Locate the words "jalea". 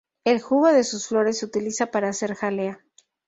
2.33-2.79